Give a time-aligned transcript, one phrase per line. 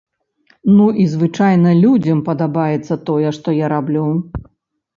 [0.77, 4.09] Ну і звычайна людзям падабаецца тое, што я раблю.